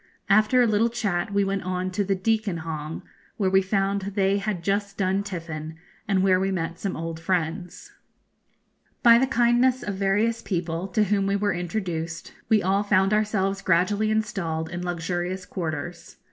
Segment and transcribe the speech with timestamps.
[0.29, 3.03] After a little chat we went on to the Deacon Hong,
[3.37, 5.75] where we found they had just done tiffin,
[6.07, 7.91] and where we met some old friends.
[9.03, 13.61] By the kindness of various people, to whom we were introduced, we all found ourselves
[13.61, 16.17] gradually installed in luxurious quarters.